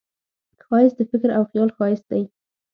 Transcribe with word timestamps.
ښایست 0.65 0.95
د 0.97 1.01
فکر 1.11 1.29
او 1.37 1.43
خیال 1.49 1.69
ښایست 1.77 2.05
دی 2.11 2.23